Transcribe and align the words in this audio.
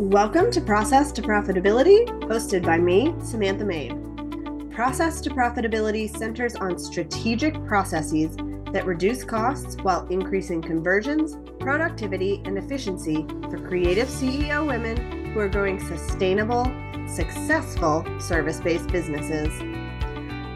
Welcome 0.00 0.50
to 0.52 0.62
Process 0.62 1.12
to 1.12 1.20
Profitability, 1.20 2.06
hosted 2.22 2.64
by 2.64 2.78
me, 2.78 3.14
Samantha 3.22 3.66
Main. 3.66 4.70
Process 4.74 5.20
to 5.20 5.28
Profitability 5.28 6.08
centers 6.08 6.56
on 6.56 6.78
strategic 6.78 7.62
processes 7.66 8.34
that 8.72 8.86
reduce 8.86 9.24
costs 9.24 9.76
while 9.82 10.06
increasing 10.06 10.62
conversions, 10.62 11.36
productivity, 11.58 12.40
and 12.46 12.56
efficiency 12.56 13.26
for 13.50 13.58
creative 13.58 14.08
CEO 14.08 14.66
women 14.66 15.34
who 15.34 15.38
are 15.38 15.50
growing 15.50 15.78
sustainable, 15.78 16.64
successful 17.06 18.02
service 18.18 18.58
based 18.58 18.88
businesses. 18.88 19.52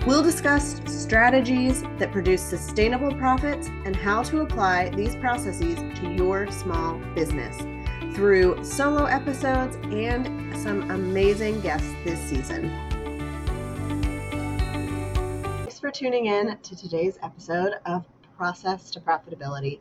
We'll 0.07 0.23
discuss 0.23 0.81
strategies 0.87 1.83
that 1.99 2.13
produce 2.13 2.41
sustainable 2.41 3.15
profits 3.17 3.69
and 3.85 3.95
how 3.95 4.23
to 4.23 4.41
apply 4.41 4.89
these 4.89 5.15
processes 5.17 5.77
to 6.01 6.15
your 6.15 6.51
small 6.51 6.99
business 7.15 7.63
through 8.15 8.63
solo 8.65 9.07
episodes 9.07 9.75
and 9.93 10.57
some 10.57 10.89
amazing 10.93 11.61
guests 11.63 11.93
this 12.05 12.21
season. 12.21 12.71
Thanks 15.59 15.81
for 15.81 15.91
tuning 15.91 16.27
in 16.27 16.57
to 16.59 16.77
today's 16.77 17.19
episode 17.25 17.73
of 17.87 18.07
Process 18.37 18.93
to 18.93 19.01
Profitability. 19.01 19.81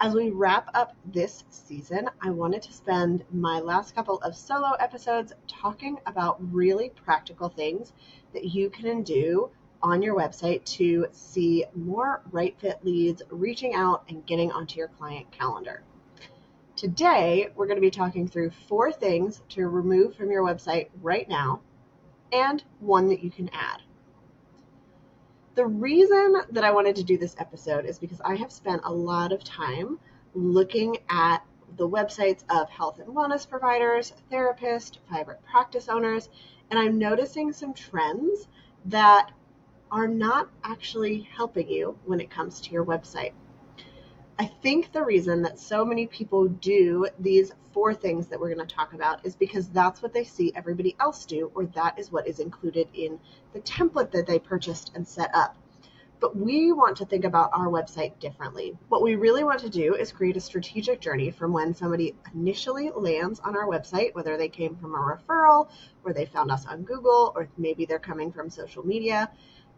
As 0.00 0.14
we 0.14 0.30
wrap 0.30 0.68
up 0.74 0.96
this 1.04 1.44
season, 1.50 2.10
I 2.20 2.30
wanted 2.30 2.62
to 2.62 2.72
spend 2.72 3.22
my 3.32 3.60
last 3.60 3.94
couple 3.94 4.18
of 4.22 4.34
solo 4.34 4.72
episodes 4.80 5.32
talking 5.46 5.98
about 6.06 6.38
really 6.52 6.90
practical 7.04 7.48
things 7.48 7.92
that 8.32 8.46
you 8.46 8.68
can 8.68 9.04
do 9.04 9.48
on 9.80 10.02
your 10.02 10.16
website 10.16 10.64
to 10.64 11.06
see 11.12 11.64
more 11.76 12.20
right 12.32 12.56
fit 12.58 12.84
leads 12.84 13.22
reaching 13.30 13.74
out 13.74 14.02
and 14.08 14.26
getting 14.26 14.50
onto 14.50 14.76
your 14.76 14.88
client 14.88 15.30
calendar. 15.30 15.84
Today, 16.80 17.48
we're 17.54 17.66
going 17.66 17.76
to 17.76 17.82
be 17.82 17.90
talking 17.90 18.26
through 18.26 18.52
four 18.66 18.90
things 18.90 19.42
to 19.50 19.68
remove 19.68 20.16
from 20.16 20.30
your 20.30 20.42
website 20.42 20.88
right 21.02 21.28
now 21.28 21.60
and 22.32 22.64
one 22.78 23.06
that 23.08 23.22
you 23.22 23.30
can 23.30 23.50
add. 23.52 23.82
The 25.56 25.66
reason 25.66 26.36
that 26.50 26.64
I 26.64 26.70
wanted 26.70 26.96
to 26.96 27.04
do 27.04 27.18
this 27.18 27.36
episode 27.38 27.84
is 27.84 27.98
because 27.98 28.22
I 28.22 28.34
have 28.36 28.50
spent 28.50 28.80
a 28.86 28.90
lot 28.90 29.30
of 29.30 29.44
time 29.44 29.98
looking 30.32 30.96
at 31.10 31.44
the 31.76 31.86
websites 31.86 32.44
of 32.48 32.70
health 32.70 32.98
and 32.98 33.14
wellness 33.14 33.46
providers, 33.46 34.14
therapists, 34.32 34.96
private 35.06 35.38
practice 35.44 35.86
owners, 35.90 36.30
and 36.70 36.80
I'm 36.80 36.98
noticing 36.98 37.52
some 37.52 37.74
trends 37.74 38.48
that 38.86 39.32
are 39.90 40.08
not 40.08 40.48
actually 40.64 41.28
helping 41.36 41.68
you 41.68 41.98
when 42.06 42.20
it 42.20 42.30
comes 42.30 42.58
to 42.62 42.70
your 42.70 42.86
website. 42.86 43.32
I 44.40 44.46
think 44.46 44.90
the 44.90 45.04
reason 45.04 45.42
that 45.42 45.58
so 45.58 45.84
many 45.84 46.06
people 46.06 46.48
do 46.48 47.06
these 47.18 47.52
four 47.72 47.92
things 47.92 48.26
that 48.28 48.40
we're 48.40 48.54
going 48.54 48.66
to 48.66 48.74
talk 48.74 48.94
about 48.94 49.26
is 49.26 49.36
because 49.36 49.68
that's 49.68 50.00
what 50.00 50.14
they 50.14 50.24
see 50.24 50.50
everybody 50.54 50.96
else 50.98 51.26
do, 51.26 51.52
or 51.54 51.66
that 51.66 51.98
is 51.98 52.10
what 52.10 52.26
is 52.26 52.40
included 52.40 52.88
in 52.94 53.20
the 53.52 53.60
template 53.60 54.10
that 54.12 54.26
they 54.26 54.38
purchased 54.38 54.92
and 54.94 55.06
set 55.06 55.30
up. 55.34 55.58
But 56.20 56.38
we 56.38 56.72
want 56.72 56.96
to 56.96 57.04
think 57.04 57.26
about 57.26 57.50
our 57.52 57.66
website 57.66 58.18
differently. 58.18 58.78
What 58.88 59.02
we 59.02 59.14
really 59.14 59.44
want 59.44 59.60
to 59.60 59.68
do 59.68 59.94
is 59.94 60.10
create 60.10 60.38
a 60.38 60.40
strategic 60.40 61.02
journey 61.02 61.30
from 61.30 61.52
when 61.52 61.74
somebody 61.74 62.14
initially 62.32 62.90
lands 62.96 63.40
on 63.40 63.54
our 63.54 63.66
website, 63.66 64.14
whether 64.14 64.38
they 64.38 64.48
came 64.48 64.74
from 64.74 64.94
a 64.94 64.98
referral, 64.98 65.68
or 66.02 66.14
they 66.14 66.24
found 66.24 66.50
us 66.50 66.64
on 66.64 66.84
Google, 66.84 67.34
or 67.36 67.46
maybe 67.58 67.84
they're 67.84 67.98
coming 67.98 68.32
from 68.32 68.48
social 68.48 68.86
media, 68.86 69.30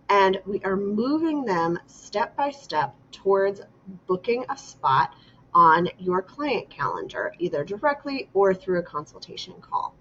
and 0.09 0.41
we 0.47 0.61
are 0.65 0.77
moving 0.77 1.45
them 1.45 1.79
step 1.87 2.37
by 2.37 2.51
step 2.51 2.95
towards 3.11 3.61
booking 4.07 4.45
a 4.49 4.57
spot 4.57 5.15
on 5.55 5.89
your 5.99 6.23
client 6.23 6.69
calendar, 6.71 7.35
either 7.39 7.65
directly 7.65 8.29
or 8.35 8.55
through 8.55 8.79
a 8.79 8.83
consultation 8.83 9.55
call. 9.61 9.95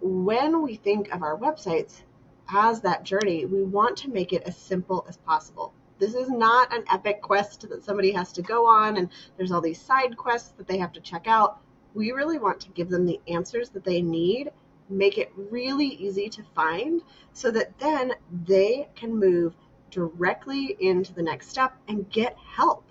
When 0.00 0.62
we 0.62 0.76
think 0.76 1.12
of 1.14 1.22
our 1.22 1.36
websites 1.36 2.02
as 2.52 2.80
that 2.80 3.04
journey, 3.04 3.44
we 3.44 3.62
want 3.62 3.96
to 3.98 4.10
make 4.10 4.32
it 4.32 4.42
as 4.42 4.56
simple 4.56 5.04
as 5.08 5.16
possible. 5.18 5.74
This 5.98 6.14
is 6.14 6.30
not 6.30 6.74
an 6.74 6.84
epic 6.90 7.20
quest 7.20 7.68
that 7.68 7.84
somebody 7.84 8.10
has 8.12 8.32
to 8.32 8.42
go 8.42 8.66
on 8.66 8.96
and 8.96 9.10
there's 9.36 9.52
all 9.52 9.60
these 9.60 9.80
side 9.80 10.16
quests 10.16 10.52
that 10.56 10.66
they 10.66 10.78
have 10.78 10.92
to 10.92 11.00
check 11.00 11.26
out. 11.26 11.60
We 11.92 12.12
really 12.12 12.38
want 12.38 12.60
to 12.60 12.70
give 12.70 12.88
them 12.88 13.04
the 13.04 13.20
answers 13.28 13.68
that 13.70 13.84
they 13.84 14.00
need, 14.00 14.50
make 14.90 15.18
it 15.18 15.32
really 15.36 15.86
easy 15.86 16.28
to 16.28 16.42
find 16.54 17.02
so 17.32 17.50
that 17.50 17.78
then 17.78 18.14
they 18.46 18.88
can 18.94 19.14
move 19.14 19.54
directly 19.90 20.76
into 20.80 21.12
the 21.14 21.22
next 21.22 21.48
step 21.48 21.74
and 21.88 22.08
get 22.10 22.36
help 22.38 22.84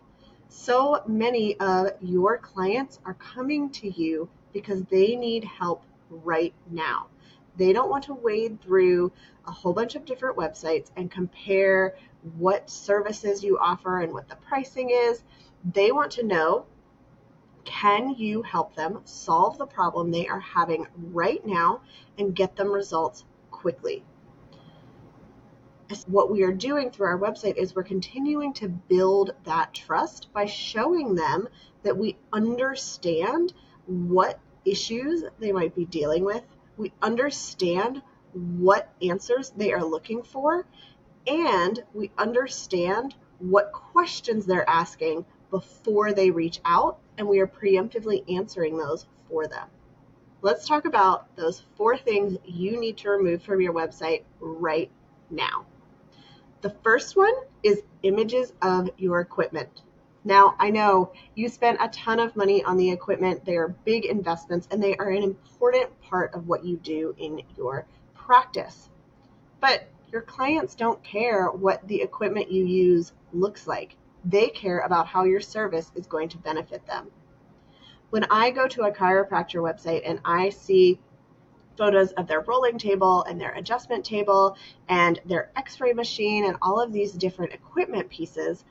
so 0.50 1.02
many 1.08 1.58
of 1.60 1.92
your 2.02 2.38
clients 2.38 3.00
are 3.06 3.14
coming 3.14 3.70
to 3.70 3.90
you 3.90 4.28
because 4.52 4.84
they 4.86 5.16
need 5.16 5.44
help 5.44 5.84
right 6.10 6.54
now. 6.72 7.08
They 7.56 7.72
don't 7.72 7.90
want 7.90 8.04
to 8.06 8.16
wade 8.16 8.60
through 8.62 9.12
a 9.48 9.52
whole 9.52 9.74
bunch 9.74 9.96
of 9.96 10.06
different 10.06 10.38
websites 10.38 10.90
and 10.98 11.12
compare 11.12 11.96
what 12.38 12.70
services 12.70 13.44
you 13.44 13.60
offer 13.60 14.02
and 14.02 14.12
what 14.12 14.28
the 14.28 14.36
pricing 14.38 14.90
is. 14.90 15.24
They 15.74 15.92
want 15.92 16.12
to 16.14 16.24
know 16.24 16.66
can 17.66 18.10
you 18.16 18.42
help 18.42 18.76
them 18.76 19.02
solve 19.06 19.58
the 19.58 19.66
problem 19.66 20.12
they 20.12 20.28
are 20.28 20.40
having 20.40 20.88
right 21.12 21.46
now 21.46 21.82
and 22.18 22.36
get 22.36 22.56
them 22.56 22.72
results 22.72 23.26
quickly? 23.52 24.04
what 26.08 26.30
we 26.30 26.44
are 26.44 26.54
doing 26.54 26.92
through 26.92 27.08
our 27.08 27.18
website 27.18 27.58
is 27.58 27.76
we're 27.76 27.84
continuing 27.84 28.54
to 28.54 28.68
build 28.68 29.32
that 29.46 29.74
trust 29.74 30.32
by 30.34 30.46
showing 30.46 31.16
them 31.16 31.48
that 31.84 31.98
we 31.98 32.16
understand 32.32 33.54
what 33.88 34.40
issues 34.66 35.24
they 35.40 35.52
might 35.52 35.76
be 35.76 35.86
dealing 35.86 36.24
with. 36.24 36.44
We 36.78 36.92
understand 37.02 38.02
what 38.34 38.94
answers 39.02 39.52
they 39.58 39.74
are 39.74 39.84
looking 39.84 40.22
for, 40.22 40.66
and 41.26 41.84
we 41.94 42.12
understand 42.18 43.16
what 43.40 43.72
questions 43.72 44.46
they're 44.46 44.70
asking 44.70 45.26
before 45.50 46.14
they 46.14 46.30
reach 46.30 46.60
out, 46.66 47.00
and 47.20 47.28
we 47.28 47.40
are 47.40 47.48
preemptively 47.48 48.24
answering 48.34 48.78
those 48.78 49.06
for 49.30 49.46
them. 49.46 49.68
Let's 50.42 50.66
talk 50.66 50.86
about 50.86 51.36
those 51.36 51.64
four 51.76 51.98
things 51.98 52.38
you 52.46 52.80
need 52.80 52.98
to 53.00 53.10
remove 53.10 53.44
from 53.44 53.62
your 53.62 53.74
website 53.74 54.24
right 54.40 54.90
now. 55.30 55.66
The 56.62 56.70
first 56.82 57.18
one 57.18 57.34
is 57.62 57.84
images 58.04 58.54
of 58.62 58.90
your 58.98 59.20
equipment. 59.20 59.82
Now, 60.24 60.56
I 60.60 60.70
know 60.70 61.12
you 61.36 61.50
spent 61.50 61.78
a 61.82 61.90
ton 61.90 62.20
of 62.20 62.36
money 62.36 62.64
on 62.64 62.78
the 62.78 62.90
equipment. 62.90 63.44
They 63.44 63.58
are 63.58 63.68
big 63.68 64.06
investments 64.06 64.68
and 64.72 64.82
they 64.82 64.96
are 64.96 65.10
an 65.10 65.24
important 65.24 65.90
part 66.02 66.34
of 66.34 66.48
what 66.48 66.64
you 66.64 66.78
do 66.78 67.16
in 67.18 67.42
your 67.58 67.86
practice. 68.14 68.90
But 69.60 69.90
your 70.12 70.22
clients 70.22 70.74
don't 70.74 71.04
care 71.04 71.48
what 71.48 71.86
the 71.88 72.02
equipment 72.02 72.50
you 72.50 72.66
use 72.66 73.12
looks 73.34 73.68
like. 73.68 73.98
They 74.26 74.50
care 74.50 74.80
about 74.80 75.08
how 75.08 75.24
your 75.24 75.42
service 75.42 75.92
is 75.96 76.08
going 76.08 76.30
to 76.30 76.38
benefit 76.38 76.86
them. 76.86 77.10
When 78.10 78.26
I 78.26 78.52
go 78.52 78.68
to 78.68 78.84
a 78.84 78.92
chiropractor 78.92 79.62
website 79.62 80.02
and 80.06 80.20
I 80.26 80.50
see 80.50 81.00
photos 81.78 82.12
of 82.14 82.28
their 82.28 82.42
rolling 82.42 82.78
table 82.78 83.24
and 83.24 83.40
their 83.40 83.54
adjustment 83.54 84.04
table 84.04 84.58
and 84.90 85.20
their 85.26 85.52
x 85.56 85.80
ray 85.80 85.94
machine 85.94 86.46
and 86.46 86.58
all 86.62 86.82
of 86.82 86.92
these 86.92 87.14
different 87.14 87.54
equipment 87.54 88.10
pieces. 88.10 88.66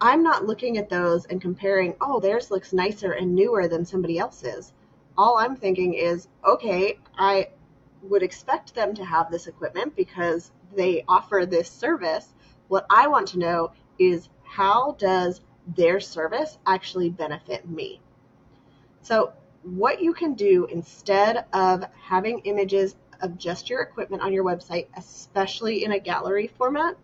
I'm 0.00 0.22
not 0.22 0.44
looking 0.44 0.76
at 0.76 0.90
those 0.90 1.24
and 1.24 1.40
comparing, 1.40 1.94
oh, 2.00 2.20
theirs 2.20 2.50
looks 2.50 2.72
nicer 2.72 3.12
and 3.12 3.34
newer 3.34 3.66
than 3.66 3.84
somebody 3.84 4.18
else's. 4.18 4.72
All 5.16 5.38
I'm 5.38 5.56
thinking 5.56 5.94
is, 5.94 6.28
okay, 6.46 6.98
I 7.16 7.48
would 8.02 8.22
expect 8.22 8.74
them 8.74 8.94
to 8.94 9.04
have 9.04 9.30
this 9.30 9.46
equipment 9.46 9.96
because 9.96 10.52
they 10.76 11.04
offer 11.08 11.46
this 11.46 11.70
service. 11.70 12.34
What 12.68 12.86
I 12.90 13.08
want 13.08 13.28
to 13.28 13.38
know 13.38 13.72
is 13.98 14.28
how 14.48 14.96
does 14.98 15.40
their 15.76 16.00
service 16.00 16.58
actually 16.66 17.10
benefit 17.10 17.68
me? 17.68 18.00
So 19.02 19.32
what 19.62 20.00
you 20.00 20.12
can 20.12 20.34
do 20.34 20.66
instead 20.66 21.44
of 21.52 21.84
having 22.00 22.40
images 22.40 22.96
of 23.20 23.36
just 23.36 23.68
your 23.68 23.82
equipment 23.82 24.22
on 24.22 24.32
your 24.32 24.44
website, 24.44 24.86
especially 24.96 25.84
in 25.84 25.92
a 25.92 25.98
gallery 25.98 26.50
format, 26.56 26.96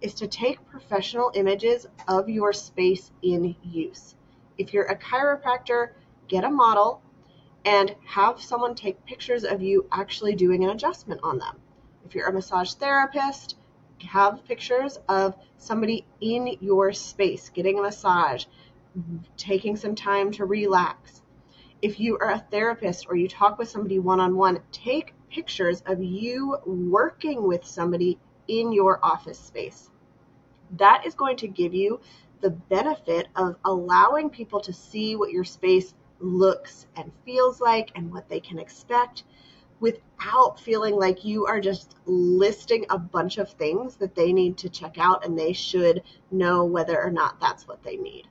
is 0.00 0.14
to 0.14 0.26
take 0.26 0.64
professional 0.66 1.30
images 1.34 1.86
of 2.08 2.28
your 2.28 2.52
space 2.52 3.10
in 3.22 3.54
use. 3.62 4.16
If 4.58 4.74
you're 4.74 4.86
a 4.86 4.98
chiropractor, 4.98 5.90
get 6.28 6.44
a 6.44 6.50
model 6.50 7.00
and 7.64 7.94
have 8.04 8.40
someone 8.40 8.74
take 8.74 9.04
pictures 9.06 9.44
of 9.44 9.62
you 9.62 9.86
actually 9.92 10.34
doing 10.34 10.64
an 10.64 10.70
adjustment 10.70 11.20
on 11.22 11.38
them. 11.38 11.56
If 12.04 12.14
you're 12.14 12.28
a 12.28 12.32
massage 12.32 12.74
therapist, 12.74 13.56
have 14.02 14.44
pictures 14.44 14.98
of 15.08 15.36
somebody 15.56 16.04
in 16.20 16.56
your 16.60 16.92
space 16.92 17.48
getting 17.48 17.78
a 17.78 17.82
massage, 17.82 18.44
taking 19.36 19.76
some 19.76 19.94
time 19.94 20.30
to 20.32 20.44
relax 20.44 21.22
if 21.82 21.98
you 21.98 22.16
are 22.18 22.30
a 22.30 22.38
therapist 22.38 23.06
or 23.08 23.16
you 23.16 23.28
talk 23.28 23.58
with 23.58 23.68
somebody 23.68 23.98
one 23.98 24.20
on 24.20 24.36
one, 24.36 24.60
take 24.70 25.14
pictures 25.28 25.82
of 25.86 26.02
you 26.02 26.56
working 26.64 27.42
with 27.46 27.66
somebody 27.66 28.18
in 28.46 28.72
your 28.72 29.04
office 29.04 29.38
space. 29.38 29.90
That 30.78 31.04
is 31.04 31.14
going 31.14 31.36
to 31.38 31.48
give 31.48 31.74
you 31.74 32.00
the 32.40 32.50
benefit 32.50 33.28
of 33.34 33.56
allowing 33.64 34.30
people 34.30 34.60
to 34.60 34.72
see 34.72 35.16
what 35.16 35.32
your 35.32 35.44
space 35.44 35.94
looks 36.20 36.86
and 36.96 37.10
feels 37.24 37.60
like 37.60 37.90
and 37.96 38.12
what 38.12 38.28
they 38.28 38.40
can 38.40 38.58
expect 38.58 39.24
without 39.82 40.60
feeling 40.60 40.94
like 40.94 41.24
you 41.24 41.44
are 41.44 41.60
just 41.60 41.96
listing 42.06 42.86
a 42.88 42.96
bunch 42.96 43.36
of 43.36 43.50
things 43.50 43.96
that 43.96 44.14
they 44.14 44.32
need 44.32 44.56
to 44.56 44.68
check 44.68 44.96
out 44.96 45.26
and 45.26 45.36
they 45.36 45.52
should 45.52 46.02
know 46.30 46.64
whether 46.64 47.02
or 47.02 47.10
not 47.10 47.40
that's 47.40 47.66
what 47.66 47.82
they 47.82 47.96
need. 47.96 48.28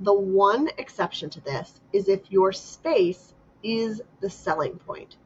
The 0.00 0.12
one 0.12 0.68
exception 0.76 1.30
to 1.30 1.40
this 1.40 1.80
is 1.92 2.08
if 2.08 2.32
your 2.32 2.52
space 2.52 3.32
is 3.62 4.02
the 4.20 4.28
selling 4.28 4.76
point. 4.76 5.16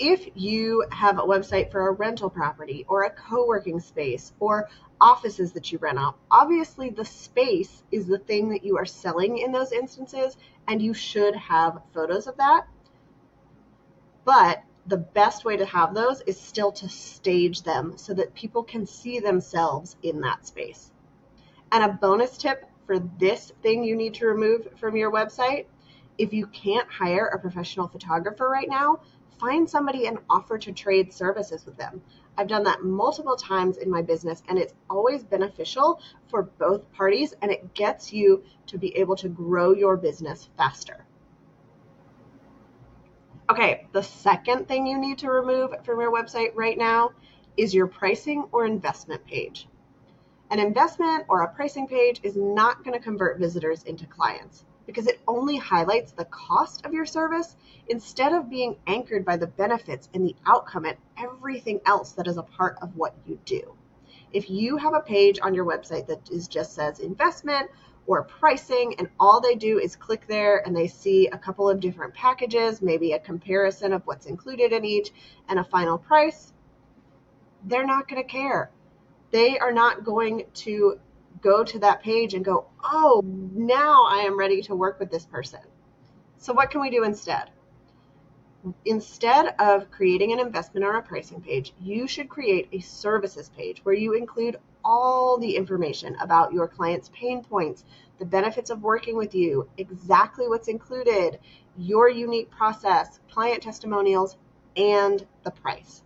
If 0.00 0.28
you 0.34 0.84
have 0.90 1.20
a 1.20 1.22
website 1.22 1.70
for 1.70 1.88
a 1.88 1.92
rental 1.92 2.28
property 2.28 2.84
or 2.88 3.04
a 3.04 3.10
co 3.10 3.46
working 3.46 3.78
space 3.78 4.32
or 4.40 4.68
offices 5.00 5.52
that 5.52 5.70
you 5.70 5.78
rent 5.78 5.98
out, 5.98 6.18
obviously 6.28 6.90
the 6.90 7.04
space 7.04 7.84
is 7.92 8.06
the 8.06 8.18
thing 8.18 8.48
that 8.48 8.64
you 8.64 8.76
are 8.76 8.84
selling 8.84 9.38
in 9.38 9.52
those 9.52 9.70
instances, 9.70 10.36
and 10.66 10.82
you 10.82 10.92
should 10.92 11.36
have 11.36 11.82
photos 11.94 12.26
of 12.26 12.36
that. 12.38 12.66
But 14.26 14.62
the 14.86 14.98
best 14.98 15.44
way 15.44 15.56
to 15.56 15.64
have 15.64 15.94
those 15.94 16.20
is 16.22 16.38
still 16.38 16.72
to 16.72 16.88
stage 16.88 17.62
them 17.62 17.96
so 17.96 18.12
that 18.14 18.34
people 18.34 18.64
can 18.64 18.84
see 18.84 19.20
themselves 19.20 19.96
in 20.02 20.20
that 20.22 20.46
space. 20.46 20.90
And 21.70 21.84
a 21.84 21.94
bonus 21.94 22.36
tip 22.36 22.68
for 22.86 22.98
this 22.98 23.52
thing 23.62 23.84
you 23.84 23.96
need 23.96 24.14
to 24.14 24.26
remove 24.26 24.68
from 24.78 24.96
your 24.96 25.12
website 25.12 25.66
if 26.18 26.32
you 26.32 26.48
can't 26.48 26.90
hire 26.90 27.26
a 27.26 27.38
professional 27.38 27.86
photographer 27.86 28.48
right 28.48 28.68
now, 28.68 29.00
find 29.38 29.68
somebody 29.68 30.06
and 30.06 30.18
offer 30.28 30.58
to 30.58 30.72
trade 30.72 31.12
services 31.12 31.64
with 31.64 31.76
them. 31.76 32.02
I've 32.36 32.48
done 32.48 32.64
that 32.64 32.82
multiple 32.82 33.36
times 33.36 33.76
in 33.76 33.88
my 33.88 34.02
business 34.02 34.42
and 34.48 34.58
it's 34.58 34.74
always 34.90 35.22
beneficial 35.22 36.00
for 36.28 36.42
both 36.42 36.90
parties 36.92 37.32
and 37.42 37.52
it 37.52 37.74
gets 37.74 38.12
you 38.12 38.42
to 38.66 38.76
be 38.76 38.96
able 38.96 39.14
to 39.16 39.28
grow 39.28 39.72
your 39.72 39.96
business 39.96 40.48
faster. 40.56 41.05
Okay, 43.48 43.86
the 43.92 44.02
second 44.02 44.66
thing 44.66 44.88
you 44.88 44.98
need 44.98 45.18
to 45.18 45.30
remove 45.30 45.70
from 45.84 46.00
your 46.00 46.10
website 46.10 46.50
right 46.56 46.76
now 46.76 47.12
is 47.56 47.72
your 47.72 47.86
pricing 47.86 48.44
or 48.50 48.66
investment 48.66 49.24
page. 49.24 49.68
An 50.50 50.58
investment 50.58 51.26
or 51.28 51.42
a 51.42 51.54
pricing 51.54 51.86
page 51.86 52.18
is 52.24 52.34
not 52.34 52.82
going 52.82 52.98
to 52.98 53.02
convert 53.02 53.38
visitors 53.38 53.84
into 53.84 54.04
clients 54.04 54.64
because 54.84 55.06
it 55.06 55.20
only 55.28 55.56
highlights 55.56 56.10
the 56.10 56.24
cost 56.24 56.84
of 56.84 56.92
your 56.92 57.06
service 57.06 57.54
instead 57.88 58.32
of 58.32 58.50
being 58.50 58.76
anchored 58.88 59.24
by 59.24 59.36
the 59.36 59.46
benefits 59.46 60.08
and 60.12 60.26
the 60.26 60.34
outcome 60.46 60.84
and 60.84 60.96
everything 61.16 61.80
else 61.86 62.12
that 62.12 62.26
is 62.26 62.38
a 62.38 62.42
part 62.42 62.76
of 62.82 62.96
what 62.96 63.14
you 63.26 63.38
do. 63.44 63.76
If 64.32 64.50
you 64.50 64.76
have 64.76 64.94
a 64.94 65.00
page 65.00 65.38
on 65.40 65.54
your 65.54 65.64
website 65.64 66.08
that 66.08 66.28
is 66.32 66.48
just 66.48 66.74
says 66.74 66.98
investment 66.98 67.70
or 68.06 68.22
pricing, 68.22 68.94
and 68.98 69.08
all 69.18 69.40
they 69.40 69.54
do 69.54 69.78
is 69.78 69.96
click 69.96 70.26
there 70.26 70.66
and 70.66 70.76
they 70.76 70.86
see 70.86 71.26
a 71.28 71.38
couple 71.38 71.68
of 71.68 71.80
different 71.80 72.14
packages, 72.14 72.80
maybe 72.80 73.12
a 73.12 73.18
comparison 73.18 73.92
of 73.92 74.02
what's 74.06 74.26
included 74.26 74.72
in 74.72 74.84
each, 74.84 75.10
and 75.48 75.58
a 75.58 75.64
final 75.64 75.98
price, 75.98 76.52
they're 77.64 77.86
not 77.86 78.08
going 78.08 78.22
to 78.22 78.28
care. 78.28 78.70
They 79.30 79.58
are 79.58 79.72
not 79.72 80.04
going 80.04 80.44
to 80.54 80.98
go 81.40 81.64
to 81.64 81.78
that 81.80 82.02
page 82.02 82.34
and 82.34 82.44
go, 82.44 82.66
oh, 82.82 83.22
now 83.24 84.06
I 84.06 84.18
am 84.18 84.38
ready 84.38 84.62
to 84.62 84.74
work 84.74 85.00
with 85.00 85.10
this 85.10 85.26
person. 85.26 85.60
So, 86.38 86.52
what 86.52 86.70
can 86.70 86.80
we 86.80 86.90
do 86.90 87.04
instead? 87.04 87.50
Instead 88.84 89.54
of 89.58 89.90
creating 89.90 90.32
an 90.32 90.40
investment 90.40 90.84
or 90.84 90.96
a 90.96 91.02
pricing 91.02 91.40
page, 91.40 91.72
you 91.80 92.08
should 92.08 92.28
create 92.28 92.68
a 92.72 92.80
services 92.80 93.50
page 93.56 93.80
where 93.84 93.94
you 93.94 94.14
include 94.14 94.56
all 94.84 95.38
the 95.38 95.56
information 95.56 96.16
about 96.20 96.52
your 96.52 96.66
client's 96.66 97.10
pain 97.12 97.42
points, 97.42 97.84
the 98.18 98.24
benefits 98.24 98.70
of 98.70 98.82
working 98.82 99.16
with 99.16 99.34
you, 99.34 99.68
exactly 99.78 100.48
what's 100.48 100.68
included, 100.68 101.38
your 101.76 102.08
unique 102.08 102.50
process, 102.50 103.20
client 103.30 103.62
testimonials, 103.62 104.36
and 104.76 105.26
the 105.44 105.50
price. 105.50 106.02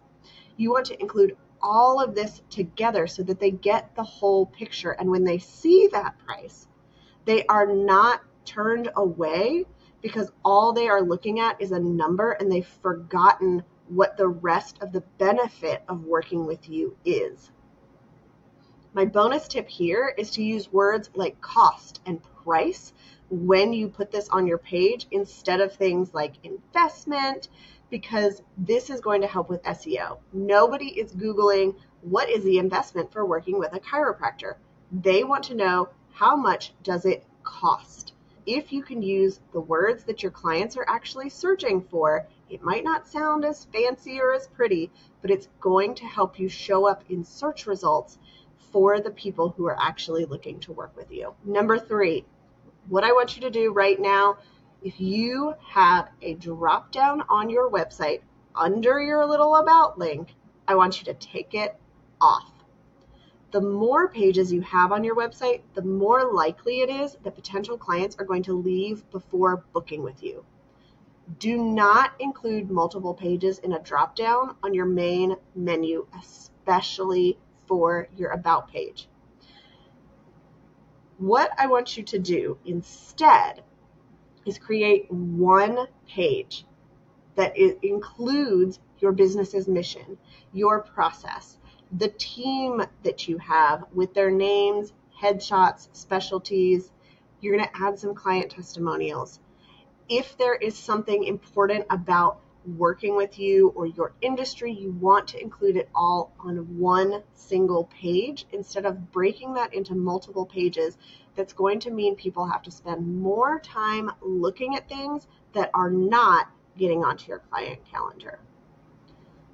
You 0.57 0.71
want 0.71 0.87
to 0.87 1.01
include 1.01 1.37
all 1.63 2.01
of 2.03 2.15
this 2.15 2.43
together 2.51 3.07
so 3.07 3.23
that 3.23 3.39
they 3.39 3.51
get 3.51 3.95
the 3.95 4.03
whole 4.03 4.47
picture. 4.47 4.93
And 4.93 5.11
when 5.11 5.25
they 5.25 5.39
see 5.39 5.89
that 5.93 6.19
price, 6.19 6.67
they 7.25 7.45
are 7.47 7.67
not 7.67 8.23
turned 8.45 8.91
away 8.97 9.67
because 10.03 10.31
all 10.45 10.73
they 10.73 10.89
are 10.89 11.03
looking 11.03 11.41
at 11.41 11.61
is 11.61 11.73
a 11.73 11.79
number 11.79 12.33
and 12.33 12.51
they've 12.51 12.67
forgotten 12.67 13.63
what 13.89 14.17
the 14.17 14.29
rest 14.29 14.79
of 14.81 14.93
the 14.93 15.03
benefit 15.19 15.83
of 15.89 16.05
working 16.05 16.47
with 16.47 16.69
you 16.69 16.97
is. 17.05 17.51
My 18.93 19.05
bonus 19.05 19.47
tip 19.47 19.69
here 19.69 20.15
is 20.19 20.31
to 20.33 20.43
use 20.43 20.73
words 20.73 21.11
like 21.15 21.41
cost 21.41 22.01
and 22.07 22.21
price 22.23 22.93
when 23.31 23.73
you 23.73 23.89
put 23.89 24.11
this 24.11 24.29
on 24.31 24.47
your 24.47 24.59
page 24.59 25.07
instead 25.13 25.61
of 25.61 25.73
things 25.73 26.13
like 26.13 26.35
investment, 26.43 27.49
because 27.89 28.43
this 28.57 28.91
is 28.91 29.01
going 29.01 29.21
to 29.21 29.29
help 29.29 29.49
with 29.49 29.63
SEO. 29.63 30.19
Nobody 30.33 30.87
is 30.87 31.13
Googling 31.13 31.77
what 32.03 32.29
is 32.29 32.43
the 32.45 32.59
investment 32.59 33.13
for 33.13 33.25
working 33.25 33.59
with 33.59 33.73
a 33.75 33.81
chiropractor. 33.81 34.55
They 34.91 35.23
want 35.23 35.45
to 35.45 35.55
know 35.55 35.91
how 36.13 36.35
much 36.35 36.73
does 36.83 37.05
it 37.05 37.25
cost. 37.43 38.10
If 38.47 38.73
you 38.73 38.83
can 38.83 39.03
use 39.03 39.41
the 39.53 39.61
words 39.61 40.05
that 40.05 40.23
your 40.23 40.33
clients 40.33 40.77
are 40.77 40.87
actually 40.89 41.29
searching 41.29 41.83
for, 41.83 42.27
it 42.49 42.63
might 42.63 42.85
not 42.85 43.07
sound 43.07 43.45
as 43.45 43.67
fancy 43.67 44.21
or 44.21 44.33
as 44.33 44.47
pretty, 44.49 44.91
but 45.23 45.31
it's 45.31 45.49
going 45.61 45.95
to 45.97 46.05
help 46.05 46.39
you 46.39 46.49
show 46.49 46.87
up 46.87 47.05
in 47.11 47.25
search 47.25 47.67
results 47.67 48.19
for 48.73 49.01
the 49.01 49.11
people 49.11 49.51
who 49.51 49.67
are 49.67 49.77
actually 49.81 50.25
looking 50.25 50.59
to 50.61 50.73
work 50.73 50.97
with 50.97 51.11
you. 51.11 51.35
Number 51.45 51.79
three, 51.79 52.25
what 52.89 53.05
I 53.05 53.13
want 53.13 53.37
you 53.37 53.43
to 53.43 53.51
do 53.51 53.73
right 53.73 54.01
now, 54.01 54.39
if 54.83 55.01
you 55.01 55.55
have 55.69 56.09
a 56.23 56.35
drop 56.35 56.93
down 56.93 57.23
on 57.29 57.51
your 57.51 57.71
website 57.71 58.23
under 58.55 59.01
your 59.01 59.27
little 59.27 59.57
about 59.57 59.99
link, 59.99 60.35
I 60.67 60.75
want 60.75 60.99
you 60.99 61.05
to 61.07 61.15
take 61.15 61.55
it 61.55 61.77
off. 62.21 62.50
The 63.51 63.61
more 63.61 64.09
pages 64.09 64.53
you 64.53 64.61
have 64.61 64.93
on 64.93 65.03
your 65.03 65.17
website, 65.17 65.63
the 65.75 65.83
more 65.83 66.33
likely 66.33 66.83
it 66.83 66.89
is 66.89 67.17
that 67.25 67.35
potential 67.35 67.77
clients 67.77 68.17
are 68.19 68.25
going 68.25 68.45
to 68.45 68.53
leave 68.53 69.11
before 69.11 69.65
booking 69.73 70.03
with 70.03 70.23
you. 70.23 70.45
Do 71.39 71.59
not 71.59 72.13
include 72.21 72.71
multiple 72.71 73.15
pages 73.15 73.59
in 73.59 73.73
a 73.73 73.81
drop 73.81 74.15
down 74.15 74.57
on 74.63 74.73
your 74.73 74.87
main 74.87 75.37
menu, 75.55 76.07
especially 76.19 77.39
for 77.67 78.09
your 78.17 78.31
About 78.31 78.71
page. 78.71 79.09
What 81.19 81.51
I 81.59 81.67
want 81.67 81.97
you 81.97 82.03
to 82.05 82.19
do 82.19 82.59
instead 82.65 83.63
is 84.47 84.59
create 84.59 85.11
one 85.11 85.87
page 86.09 86.65
that 87.35 87.57
includes 87.57 88.81
your 88.99 89.13
business's 89.13 89.69
mission, 89.69 90.19
your 90.53 90.81
process, 90.81 91.59
the 91.93 92.09
team 92.09 92.83
that 93.03 93.29
you 93.29 93.39
have 93.39 93.85
with 93.93 94.15
their 94.15 94.31
names, 94.31 94.93
headshots, 95.21 95.89
specialties. 95.93 96.91
You're 97.41 97.57
going 97.57 97.69
to 97.69 97.83
add 97.83 97.99
some 97.99 98.15
client 98.15 98.51
testimonials. 98.51 99.41
If 100.09 100.37
there 100.39 100.55
is 100.55 100.77
something 100.77 101.25
important 101.25 101.87
about 101.91 102.41
working 102.77 103.17
with 103.17 103.39
you 103.39 103.69
or 103.75 103.87
your 103.87 104.13
industry, 104.21 104.73
you 104.73 104.93
want 104.93 105.29
to 105.29 105.41
include 105.41 105.77
it 105.77 105.89
all 105.95 106.33
on 106.41 106.79
one 106.79 107.23
single 107.33 107.85
page 107.85 108.47
instead 108.53 108.85
of 108.85 109.11
breaking 109.13 109.55
that 109.55 109.73
into 109.73 109.95
multiple 109.95 110.47
pages. 110.47 110.99
That's 111.37 111.53
going 111.53 111.81
to 111.81 111.91
mean 111.91 112.17
people 112.17 112.47
have 112.47 112.63
to 112.63 112.71
spend 112.71 113.21
more 113.21 113.61
time 113.61 114.11
looking 114.21 114.77
at 114.77 114.89
things 114.89 115.27
that 115.55 115.71
are 115.75 115.91
not 115.91 116.49
getting 116.77 117.05
onto 117.05 117.29
your 117.29 117.39
client 117.39 117.81
calendar. 117.91 118.41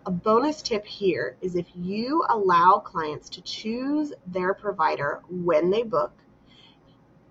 A 0.07 0.11
bonus 0.13 0.63
tip 0.63 0.87
here 0.87 1.37
is 1.41 1.57
if 1.57 1.67
you 1.75 2.25
allow 2.29 2.79
clients 2.79 3.29
to 3.31 3.43
choose 3.43 4.13
their 4.25 4.55
provider 4.55 5.21
when 5.29 5.69
they 5.69 5.83
book, 5.83 6.13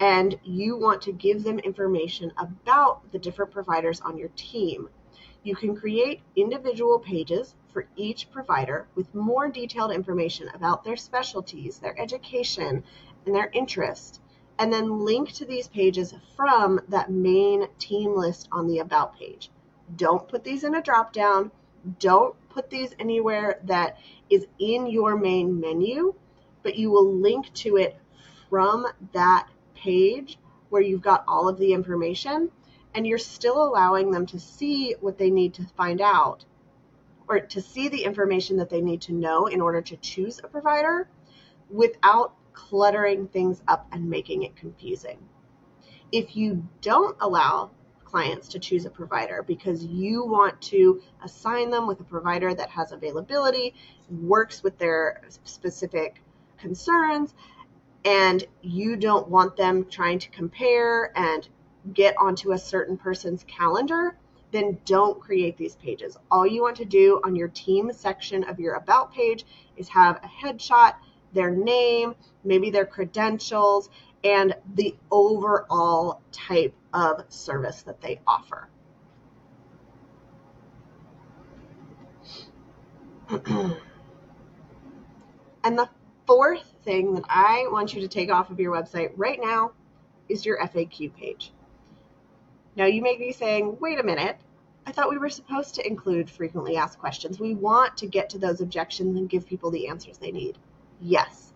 and 0.01 0.37
you 0.43 0.75
want 0.75 1.01
to 1.03 1.13
give 1.13 1.41
them 1.41 1.57
information 1.59 2.33
about 2.37 3.09
the 3.13 3.17
different 3.17 3.51
providers 3.51 4.01
on 4.01 4.17
your 4.17 4.27
team, 4.35 4.89
you 5.43 5.55
can 5.55 5.73
create 5.73 6.19
individual 6.35 6.99
pages 6.99 7.55
for 7.71 7.87
each 7.95 8.29
provider 8.29 8.87
with 8.93 9.15
more 9.15 9.47
detailed 9.47 9.93
information 9.93 10.49
about 10.53 10.83
their 10.83 10.97
specialties, 10.97 11.79
their 11.79 11.97
education, 11.97 12.83
and 13.25 13.33
their 13.33 13.49
interest, 13.53 14.19
and 14.59 14.73
then 14.73 15.05
link 15.05 15.31
to 15.31 15.45
these 15.45 15.69
pages 15.69 16.13
from 16.35 16.81
that 16.89 17.09
main 17.09 17.69
team 17.79 18.17
list 18.17 18.49
on 18.51 18.67
the 18.67 18.79
About 18.79 19.17
page. 19.17 19.49
Don't 19.95 20.27
put 20.27 20.43
these 20.43 20.65
in 20.65 20.75
a 20.75 20.81
drop 20.81 21.13
down. 21.13 21.51
Don't 21.99 22.35
put 22.55 22.69
these 22.69 22.95
anywhere 22.99 23.59
that 23.65 23.99
is 24.29 24.47
in 24.59 24.87
your 24.87 25.17
main 25.17 25.59
menu, 25.59 26.15
but 26.63 26.75
you 26.75 26.89
will 26.89 27.13
link 27.13 27.53
to 27.53 27.75
it 27.75 27.97
from 28.49 28.87
that 29.11 29.47
page 29.75 30.39
where 30.69 30.81
you've 30.81 31.01
got 31.01 31.25
all 31.27 31.49
of 31.49 31.59
the 31.59 31.73
information 31.73 32.49
and 32.93 33.05
you're 33.05 33.17
still 33.17 33.61
allowing 33.61 34.09
them 34.09 34.25
to 34.25 34.39
see 34.39 34.95
what 35.01 35.17
they 35.17 35.29
need 35.29 35.53
to 35.53 35.65
find 35.75 35.99
out 35.99 36.45
or 37.27 37.41
to 37.41 37.61
see 37.61 37.89
the 37.89 38.05
information 38.05 38.55
that 38.55 38.69
they 38.69 38.81
need 38.81 39.01
to 39.01 39.11
know 39.11 39.47
in 39.47 39.59
order 39.59 39.81
to 39.81 39.97
choose 39.97 40.39
a 40.39 40.47
provider 40.47 41.09
without 41.69 42.33
cluttering 42.53 43.27
things 43.27 43.61
up 43.67 43.85
and 43.91 44.09
making 44.09 44.43
it 44.43 44.55
confusing. 44.55 45.17
If 46.13 46.37
you 46.37 46.65
don't 46.79 47.17
allow 47.19 47.71
clients 48.15 48.47
to 48.47 48.57
choose 48.57 48.85
a 48.85 48.89
provider 48.89 49.43
because 49.45 49.83
you 49.83 50.25
want 50.25 50.61
to 50.61 51.01
assign 51.25 51.69
them 51.69 51.85
with 51.85 51.99
a 51.99 52.03
provider 52.05 52.53
that 52.53 52.69
has 52.69 52.93
availability, 52.93 53.73
works 54.21 54.63
with 54.63 54.77
their 54.77 55.21
specific 55.43 56.21
concerns, 56.57 57.33
and 58.05 58.45
you 58.61 58.95
don't 58.95 59.27
want 59.27 59.57
them 59.57 59.85
trying 59.89 60.17
to 60.17 60.29
compare 60.29 61.11
and 61.17 61.49
get 61.93 62.15
onto 62.17 62.53
a 62.53 62.57
certain 62.57 62.95
person's 62.95 63.43
calendar, 63.49 64.15
then 64.53 64.77
don't 64.85 65.19
create 65.19 65.57
these 65.57 65.75
pages. 65.75 66.15
All 66.31 66.47
you 66.47 66.61
want 66.61 66.77
to 66.77 66.85
do 66.85 67.19
on 67.25 67.35
your 67.35 67.49
team 67.49 67.91
section 67.91 68.45
of 68.45 68.61
your 68.61 68.75
About 68.75 69.13
page 69.13 69.43
is 69.75 69.89
have 69.89 70.21
a 70.23 70.27
headshot, 70.27 70.93
their 71.33 71.51
name, 71.51 72.15
maybe 72.45 72.69
their 72.69 72.85
credentials, 72.85 73.89
and 74.23 74.55
the 74.75 74.95
overall 75.11 76.21
type 76.31 76.73
of 76.95 77.25
service 77.27 77.81
that 77.83 77.99
they 77.99 78.21
offer. 78.25 78.69
and 85.63 85.77
the 85.77 85.89
fourth 86.25 86.73
thing 86.83 87.13
that 87.15 87.25
I 87.27 87.67
want 87.69 87.93
you 87.93 88.01
to 88.01 88.07
take 88.07 88.31
off 88.31 88.49
of 88.49 88.59
your 88.59 88.73
website 88.73 89.11
right 89.17 89.39
now 89.41 89.73
is 90.29 90.45
your 90.45 90.57
FAQ 90.59 91.13
page. 91.15 91.51
Now, 92.77 92.85
you 92.85 93.01
may 93.01 93.17
be 93.17 93.33
saying, 93.33 93.77
wait 93.79 93.99
a 93.99 94.03
minute, 94.03 94.37
I 94.85 94.91
thought 94.91 95.09
we 95.09 95.17
were 95.17 95.29
supposed 95.29 95.75
to 95.75 95.85
include 95.85 96.29
frequently 96.29 96.77
asked 96.77 96.99
questions. 96.99 97.39
We 97.39 97.55
want 97.55 97.97
to 97.97 98.07
get 98.07 98.29
to 98.29 98.37
those 98.37 98.61
objections 98.61 99.17
and 99.17 99.29
give 99.29 99.45
people 99.45 99.69
the 99.69 99.87
answers 99.87 100.17
they 100.17 100.31
need. 100.31 100.57
Yes, 101.01 101.53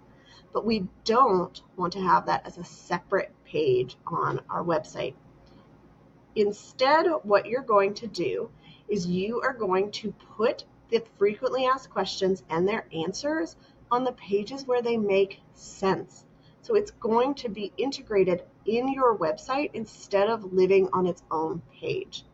but 0.51 0.65
we 0.65 0.87
don't 1.05 1.61
want 1.77 1.93
to 1.93 2.01
have 2.01 2.25
that 2.25 2.45
as 2.45 2.57
a 2.57 2.63
separate 2.63 3.31
page 3.45 3.97
on 4.07 4.41
our 4.49 4.63
website. 4.63 5.13
Instead, 6.35 7.07
what 7.23 7.45
you're 7.45 7.61
going 7.61 7.93
to 7.95 8.07
do 8.07 8.49
is 8.87 9.07
you 9.07 9.41
are 9.41 9.53
going 9.53 9.91
to 9.91 10.11
put 10.37 10.63
the 10.89 11.03
frequently 11.17 11.65
asked 11.65 11.89
questions 11.89 12.43
and 12.49 12.67
their 12.67 12.87
answers 12.93 13.55
on 13.91 14.03
the 14.03 14.11
pages 14.13 14.65
where 14.65 14.81
they 14.81 14.97
make 14.97 15.41
sense. 15.53 16.25
So 16.61 16.75
it's 16.75 16.91
going 16.91 17.35
to 17.35 17.49
be 17.49 17.71
integrated 17.77 18.43
in 18.65 18.91
your 18.93 19.17
website 19.17 19.71
instead 19.73 20.29
of 20.29 20.53
living 20.53 20.89
on 20.93 21.07
its 21.07 21.23
own 21.31 21.61
page. 21.73 22.25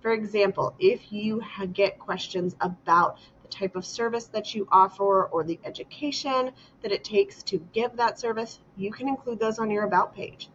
For 0.00 0.12
example, 0.12 0.74
if 0.78 1.12
you 1.12 1.42
get 1.72 1.98
questions 1.98 2.56
about 2.60 3.18
the 3.42 3.48
type 3.48 3.76
of 3.76 3.84
service 3.84 4.26
that 4.26 4.54
you 4.54 4.66
offer 4.70 5.24
or 5.24 5.44
the 5.44 5.58
education 5.64 6.50
that 6.82 6.92
it 6.92 7.04
takes 7.04 7.42
to 7.44 7.58
give 7.72 7.96
that 7.96 8.18
service, 8.18 8.58
you 8.76 8.90
can 8.90 9.08
include 9.08 9.38
those 9.38 9.58
on 9.58 9.70
your 9.70 9.84
About 9.84 10.14
page. 10.14 10.48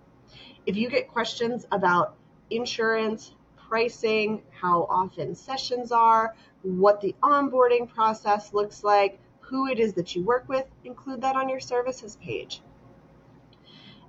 If 0.65 0.75
you 0.75 0.89
get 0.89 1.07
questions 1.07 1.65
about 1.71 2.15
insurance, 2.51 3.33
pricing, 3.55 4.41
how 4.51 4.85
often 4.89 5.33
sessions 5.33 5.91
are, 5.91 6.35
what 6.61 7.01
the 7.01 7.15
onboarding 7.23 7.87
process 7.87 8.53
looks 8.53 8.83
like, 8.83 9.19
who 9.39 9.67
it 9.67 9.79
is 9.79 9.93
that 9.93 10.15
you 10.15 10.23
work 10.23 10.47
with, 10.47 10.65
include 10.83 11.21
that 11.21 11.35
on 11.35 11.49
your 11.49 11.59
services 11.59 12.17
page. 12.21 12.61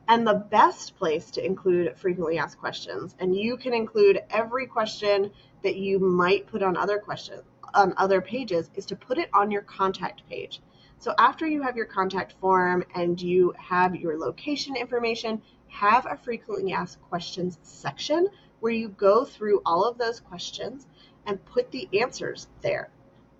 And 0.08 0.26
the 0.26 0.34
best 0.34 0.96
place 0.96 1.30
to 1.32 1.44
include 1.44 1.96
frequently 1.96 2.38
asked 2.38 2.58
questions, 2.58 3.14
and 3.18 3.36
you 3.36 3.56
can 3.56 3.72
include 3.72 4.20
every 4.30 4.66
question 4.66 5.30
that 5.62 5.76
you 5.76 5.98
might 5.98 6.46
put 6.48 6.62
on 6.62 6.76
other 6.76 6.98
questions 6.98 7.44
on 7.74 7.94
other 7.96 8.20
pages 8.20 8.70
is 8.74 8.86
to 8.86 8.96
put 8.96 9.18
it 9.18 9.30
on 9.32 9.50
your 9.50 9.62
contact 9.62 10.22
page. 10.28 10.60
So 10.98 11.14
after 11.18 11.46
you 11.46 11.62
have 11.62 11.76
your 11.76 11.86
contact 11.86 12.34
form 12.40 12.84
and 12.94 13.20
you 13.20 13.54
have 13.58 13.96
your 13.96 14.18
location 14.18 14.76
information, 14.76 15.42
have 15.72 16.06
a 16.06 16.16
frequently 16.16 16.72
asked 16.72 17.00
questions 17.02 17.58
section 17.62 18.28
where 18.60 18.72
you 18.72 18.88
go 18.90 19.24
through 19.24 19.60
all 19.64 19.84
of 19.84 19.98
those 19.98 20.20
questions 20.20 20.86
and 21.26 21.44
put 21.46 21.70
the 21.70 21.88
answers 22.00 22.46
there. 22.60 22.90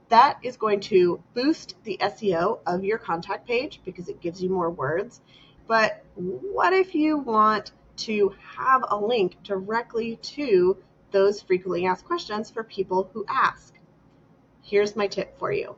That 0.08 0.38
is 0.42 0.56
going 0.56 0.80
to 0.80 1.22
boost 1.34 1.76
the 1.84 1.98
SEO 2.00 2.60
of 2.66 2.84
your 2.84 2.98
contact 2.98 3.46
page 3.46 3.80
because 3.84 4.08
it 4.08 4.20
gives 4.20 4.42
you 4.42 4.50
more 4.50 4.70
words. 4.70 5.20
But 5.68 6.04
what 6.14 6.72
if 6.72 6.94
you 6.94 7.18
want 7.18 7.72
to 7.98 8.34
have 8.56 8.84
a 8.88 8.96
link 8.96 9.36
directly 9.42 10.16
to 10.16 10.76
those 11.12 11.42
frequently 11.42 11.86
asked 11.86 12.06
questions 12.06 12.50
for 12.50 12.64
people 12.64 13.10
who 13.12 13.24
ask? 13.28 13.74
Here's 14.62 14.96
my 14.96 15.06
tip 15.06 15.38
for 15.38 15.52
you. 15.52 15.76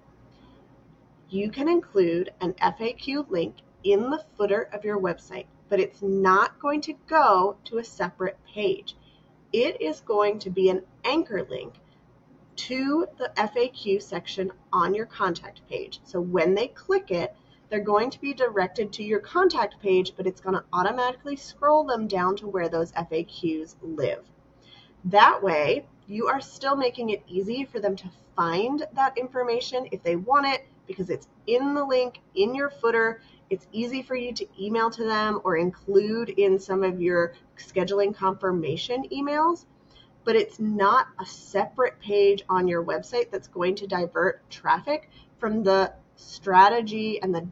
You 1.28 1.50
can 1.50 1.68
include 1.68 2.32
an 2.40 2.54
FAQ 2.54 3.28
link 3.28 3.56
in 3.82 4.08
the 4.10 4.24
footer 4.36 4.68
of 4.72 4.84
your 4.84 4.98
website, 4.98 5.46
but 5.74 5.80
it's 5.80 6.02
not 6.02 6.56
going 6.60 6.80
to 6.80 6.94
go 7.08 7.56
to 7.64 7.78
a 7.78 7.84
separate 7.84 8.38
page. 8.46 8.94
It 9.52 9.82
is 9.82 9.98
going 10.02 10.38
to 10.38 10.48
be 10.48 10.68
an 10.70 10.82
anchor 11.04 11.44
link 11.50 11.74
to 12.54 13.08
the 13.18 13.32
FAQ 13.36 14.00
section 14.00 14.52
on 14.72 14.94
your 14.94 15.06
contact 15.06 15.68
page. 15.68 15.98
So 16.04 16.20
when 16.20 16.54
they 16.54 16.68
click 16.68 17.10
it, 17.10 17.34
they're 17.68 17.80
going 17.80 18.10
to 18.10 18.20
be 18.20 18.32
directed 18.32 18.92
to 18.92 19.02
your 19.02 19.18
contact 19.18 19.80
page, 19.80 20.12
but 20.16 20.28
it's 20.28 20.40
going 20.40 20.54
to 20.54 20.62
automatically 20.72 21.34
scroll 21.34 21.82
them 21.82 22.06
down 22.06 22.36
to 22.36 22.46
where 22.46 22.68
those 22.68 22.92
FAQs 22.92 23.74
live. 23.82 24.22
That 25.06 25.42
way, 25.42 25.86
you 26.06 26.28
are 26.28 26.40
still 26.40 26.76
making 26.76 27.10
it 27.10 27.24
easy 27.26 27.64
for 27.64 27.80
them 27.80 27.96
to 27.96 28.08
find 28.36 28.86
that 28.92 29.18
information 29.18 29.88
if 29.90 30.04
they 30.04 30.14
want 30.14 30.46
it 30.46 30.66
because 30.86 31.10
it's 31.10 31.26
in 31.48 31.74
the 31.74 31.84
link 31.84 32.20
in 32.36 32.54
your 32.54 32.70
footer. 32.70 33.20
It's 33.50 33.66
easy 33.72 34.02
for 34.02 34.16
you 34.16 34.32
to 34.32 34.46
email 34.60 34.90
to 34.90 35.04
them 35.04 35.40
or 35.44 35.56
include 35.56 36.30
in 36.30 36.58
some 36.58 36.82
of 36.82 37.00
your 37.00 37.34
scheduling 37.58 38.14
confirmation 38.14 39.04
emails, 39.12 39.66
but 40.24 40.34
it's 40.34 40.58
not 40.58 41.08
a 41.20 41.26
separate 41.26 42.00
page 42.00 42.42
on 42.48 42.66
your 42.66 42.82
website 42.82 43.30
that's 43.30 43.48
going 43.48 43.74
to 43.76 43.86
divert 43.86 44.48
traffic 44.50 45.10
from 45.38 45.62
the 45.62 45.92
strategy 46.16 47.20
and 47.22 47.34
the 47.34 47.46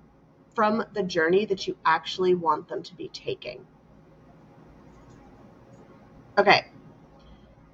from 0.54 0.84
the 0.92 1.02
journey 1.02 1.46
that 1.46 1.66
you 1.66 1.76
actually 1.84 2.34
want 2.34 2.68
them 2.68 2.82
to 2.82 2.94
be 2.94 3.08
taking. 3.08 3.64
Okay, 6.36 6.66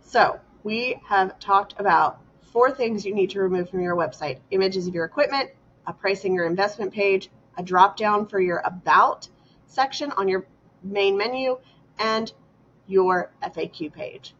so 0.01 0.39
we 0.63 1.01
have 1.05 1.39
talked 1.39 1.75
about 1.79 2.21
four 2.53 2.71
things 2.71 3.05
you 3.05 3.15
need 3.15 3.31
to 3.31 3.41
remove 3.41 3.69
from 3.69 3.81
your 3.81 3.97
website 3.97 4.39
images 4.51 4.87
of 4.87 4.95
your 4.95 5.05
equipment, 5.05 5.51
a 5.87 5.93
pricing 5.93 6.39
or 6.39 6.47
investment 6.47 6.93
page, 6.93 7.31
a 7.59 7.63
drop 7.63 7.97
down 7.97 8.27
for 8.27 8.41
your 8.41 8.63
About 8.65 9.29
section 9.67 10.11
on 10.13 10.29
your 10.29 10.47
main 10.83 11.19
menu, 11.19 11.59
and 11.99 12.33
your 12.87 13.31
FAQ 13.43 13.93
page. 13.93 14.35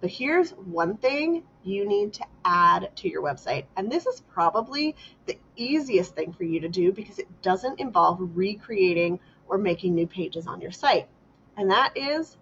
But 0.00 0.10
here's 0.10 0.50
one 0.50 0.96
thing 0.96 1.44
you 1.64 1.86
need 1.86 2.14
to 2.14 2.26
add 2.44 2.90
to 2.96 3.08
your 3.08 3.22
website. 3.22 3.64
And 3.76 3.90
this 3.90 4.06
is 4.06 4.22
probably 4.32 4.96
the 5.26 5.38
easiest 5.56 6.14
thing 6.14 6.32
for 6.32 6.44
you 6.44 6.60
to 6.60 6.68
do 6.68 6.92
because 6.92 7.18
it 7.18 7.42
doesn't 7.42 7.80
involve 7.80 8.18
recreating 8.20 9.18
or 9.48 9.58
making 9.58 9.94
new 9.94 10.06
pages 10.06 10.46
on 10.46 10.60
your 10.60 10.70
site. 10.70 11.08
And 11.56 11.70
that 11.70 11.96
is 11.96 12.36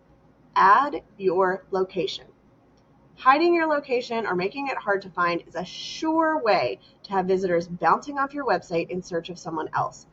add 0.55 1.03
your 1.17 1.65
location. 1.71 2.27
Hiding 3.19 3.55
your 3.55 3.67
location 3.67 4.27
or 4.27 4.35
making 4.35 4.69
it 4.69 4.77
hard 4.77 5.01
to 5.03 5.11
find 5.11 5.43
is 5.47 5.55
a 5.55 5.65
sure 5.65 6.43
way 6.43 6.79
to 7.05 7.13
have 7.13 7.27
visitors 7.27 7.67
bouncing 7.67 8.19
off 8.19 8.35
your 8.35 8.45
website 8.45 8.91
in 8.91 9.03
search 9.03 9.31
of 9.31 9.39
someone 9.39 9.71
else. 9.75 10.07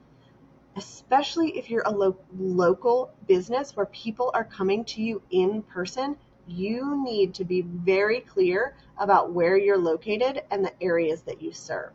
Especially 0.77 1.57
if 1.57 1.69
you're 1.69 1.83
a 1.85 1.91
lo- 1.91 2.17
local 2.39 3.11
business 3.27 3.75
where 3.75 3.87
people 3.87 4.31
are 4.33 4.45
coming 4.45 4.85
to 4.85 5.01
you 5.01 5.21
in 5.31 5.61
person, 5.63 6.15
you 6.47 7.03
need 7.03 7.33
to 7.33 7.43
be 7.43 7.61
very 7.61 8.21
clear 8.21 8.75
about 8.97 9.33
where 9.33 9.57
you're 9.57 9.77
located 9.77 10.41
and 10.49 10.63
the 10.63 10.73
areas 10.81 11.21
that 11.23 11.41
you 11.41 11.51
serve. 11.51 11.91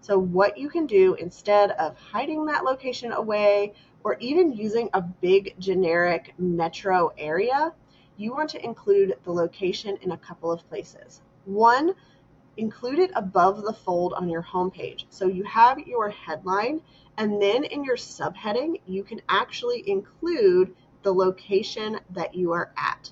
So, 0.00 0.18
what 0.18 0.56
you 0.58 0.68
can 0.68 0.86
do 0.86 1.14
instead 1.14 1.70
of 1.72 1.96
hiding 1.96 2.46
that 2.46 2.64
location 2.64 3.12
away 3.12 3.74
or 4.02 4.16
even 4.20 4.52
using 4.52 4.88
a 4.92 5.00
big 5.00 5.54
generic 5.58 6.34
metro 6.38 7.12
area 7.16 7.72
you 8.16 8.32
want 8.32 8.50
to 8.50 8.64
include 8.64 9.16
the 9.24 9.32
location 9.32 9.98
in 10.02 10.12
a 10.12 10.18
couple 10.18 10.50
of 10.52 10.68
places. 10.68 11.22
One, 11.44 11.94
include 12.56 12.98
it 13.00 13.10
above 13.16 13.62
the 13.62 13.72
fold 13.72 14.12
on 14.14 14.28
your 14.28 14.42
homepage. 14.42 15.06
So 15.10 15.26
you 15.26 15.42
have 15.44 15.78
your 15.80 16.10
headline, 16.10 16.80
and 17.16 17.40
then 17.40 17.64
in 17.64 17.84
your 17.84 17.96
subheading, 17.96 18.80
you 18.86 19.02
can 19.02 19.20
actually 19.28 19.88
include 19.88 20.74
the 21.02 21.12
location 21.12 22.00
that 22.10 22.34
you 22.34 22.52
are 22.52 22.72
at. 22.76 23.10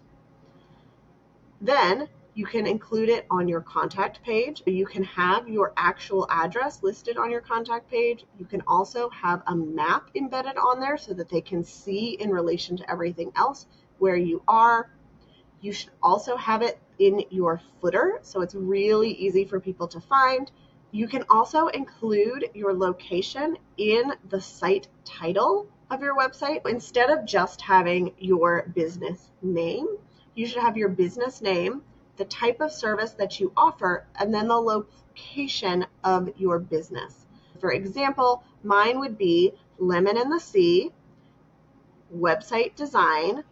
Then 1.60 2.08
you 2.34 2.46
can 2.46 2.66
include 2.66 3.10
it 3.10 3.26
on 3.30 3.46
your 3.46 3.60
contact 3.60 4.22
page. 4.22 4.62
You 4.66 4.86
can 4.86 5.04
have 5.04 5.48
your 5.48 5.74
actual 5.76 6.26
address 6.30 6.82
listed 6.82 7.18
on 7.18 7.30
your 7.30 7.42
contact 7.42 7.90
page. 7.90 8.24
You 8.38 8.46
can 8.46 8.62
also 8.66 9.10
have 9.10 9.42
a 9.46 9.54
map 9.54 10.10
embedded 10.14 10.56
on 10.56 10.80
there 10.80 10.96
so 10.96 11.12
that 11.12 11.28
they 11.28 11.42
can 11.42 11.62
see 11.62 12.16
in 12.18 12.30
relation 12.30 12.76
to 12.78 12.90
everything 12.90 13.32
else 13.36 13.66
where 14.02 14.16
you 14.16 14.42
are. 14.48 14.90
You 15.60 15.72
should 15.72 15.92
also 16.02 16.36
have 16.36 16.60
it 16.60 16.76
in 16.98 17.22
your 17.30 17.60
footer, 17.80 18.18
so 18.22 18.40
it's 18.40 18.56
really 18.56 19.12
easy 19.12 19.44
for 19.44 19.60
people 19.60 19.86
to 19.86 20.00
find. 20.00 20.50
You 20.90 21.06
can 21.06 21.22
also 21.30 21.68
include 21.68 22.50
your 22.52 22.74
location 22.74 23.56
in 23.78 24.12
the 24.28 24.40
site 24.40 24.88
title 25.04 25.68
of 25.88 26.02
your 26.02 26.16
website. 26.16 26.68
Instead 26.68 27.10
of 27.10 27.24
just 27.24 27.60
having 27.60 28.12
your 28.18 28.72
business 28.74 29.30
name, 29.40 29.86
you 30.34 30.48
should 30.48 30.62
have 30.62 30.76
your 30.76 30.88
business 30.88 31.40
name, 31.40 31.82
the 32.16 32.24
type 32.24 32.60
of 32.60 32.72
service 32.72 33.12
that 33.12 33.38
you 33.38 33.52
offer, 33.56 34.04
and 34.16 34.34
then 34.34 34.48
the 34.48 34.60
location 34.60 35.86
of 36.02 36.28
your 36.36 36.58
business. 36.58 37.26
For 37.60 37.70
example, 37.70 38.42
mine 38.64 38.98
would 38.98 39.16
be 39.16 39.52
Lemon 39.78 40.16
and 40.16 40.32
the 40.32 40.40
Sea, 40.40 40.90
website 42.12 42.74
design, 42.74 43.44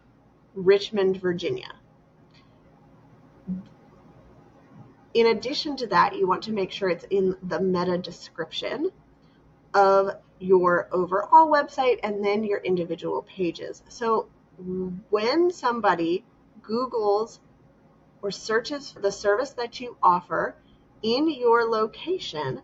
Richmond, 0.65 1.17
Virginia. 1.17 1.73
In 5.13 5.27
addition 5.27 5.77
to 5.77 5.87
that, 5.89 6.15
you 6.15 6.27
want 6.27 6.43
to 6.45 6.53
make 6.53 6.71
sure 6.71 6.89
it's 6.89 7.05
in 7.11 7.37
the 7.43 7.61
meta 7.61 7.99
description 7.99 8.91
of 9.75 10.11
your 10.39 10.89
overall 10.93 11.49
website 11.49 11.99
and 12.03 12.25
then 12.25 12.45
your 12.45 12.59
individual 12.59 13.23
pages. 13.23 13.83
So 13.89 14.29
when 15.11 15.51
somebody 15.51 16.25
Googles 16.63 17.41
or 18.23 18.31
searches 18.31 18.91
for 18.91 19.01
the 19.01 19.11
service 19.11 19.51
that 19.51 19.81
you 19.81 19.97
offer 20.03 20.55
in 21.03 21.31
your 21.31 21.65
location, 21.65 22.63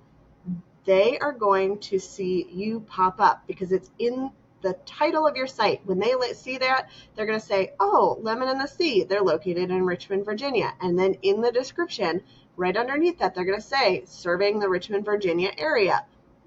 they 0.84 1.18
are 1.18 1.32
going 1.32 1.78
to 1.78 1.98
see 1.98 2.46
you 2.50 2.80
pop 2.80 3.20
up 3.20 3.46
because 3.46 3.72
it's 3.72 3.90
in 3.98 4.30
the 4.62 4.74
title 4.84 5.26
of 5.26 5.36
your 5.36 5.46
site. 5.46 5.80
When 5.84 5.98
they 5.98 6.14
see 6.34 6.58
that, 6.58 6.88
they're 7.14 7.26
going 7.26 7.38
to 7.38 7.44
say, 7.44 7.72
Oh, 7.78 8.18
Lemon 8.20 8.48
and 8.48 8.60
the 8.60 8.66
Sea, 8.66 9.04
they're 9.04 9.22
located 9.22 9.70
in 9.70 9.84
Richmond, 9.84 10.24
Virginia. 10.24 10.72
And 10.80 10.98
then 10.98 11.14
in 11.22 11.40
the 11.40 11.52
description, 11.52 12.22
right 12.56 12.76
underneath 12.76 13.18
that, 13.18 13.34
they're 13.34 13.44
going 13.44 13.60
to 13.60 13.66
say, 13.66 14.02
Serving 14.06 14.58
the 14.58 14.68
Richmond, 14.68 15.04
Virginia 15.04 15.52
area. 15.58 16.04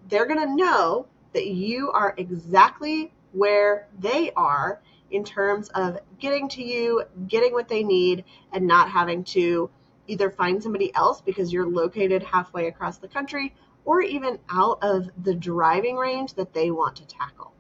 They're 0.08 0.26
going 0.26 0.42
to 0.42 0.56
know 0.56 1.08
that 1.34 1.48
you 1.48 1.92
are 1.92 2.14
exactly 2.18 3.12
where 3.32 3.88
they 4.00 4.32
are 4.32 4.82
in 5.12 5.24
terms 5.24 5.70
of 5.70 6.00
getting 6.20 6.48
to 6.50 6.64
you, 6.64 7.04
getting 7.28 7.54
what 7.54 7.68
they 7.68 7.84
need, 7.84 8.26
and 8.52 8.68
not 8.68 8.90
having 8.90 9.24
to 9.24 9.70
either 10.08 10.30
find 10.30 10.62
somebody 10.62 10.94
else 10.96 11.22
because 11.22 11.54
you're 11.54 11.68
located 11.68 12.24
halfway 12.24 12.68
across 12.68 12.98
the 12.98 13.08
country 13.08 13.54
or 13.86 14.02
even 14.02 14.40
out 14.50 14.80
of 14.82 15.10
the 15.24 15.34
driving 15.34 15.96
range 15.96 16.34
that 16.34 16.54
they 16.54 16.72
want 16.72 16.96
to 16.96 17.08
tackle. 17.08 17.54